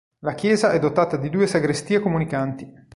La 0.21 0.33
chiesa 0.33 0.71
è 0.71 0.79
dotata 0.79 1.15
di 1.15 1.29
due 1.29 1.45
sagrestie 1.45 1.99
comunicanti. 1.99 2.67